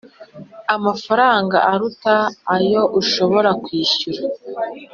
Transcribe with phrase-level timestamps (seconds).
[0.75, 2.15] amafaranga aruta
[2.55, 4.21] ayo ushobora kwishyura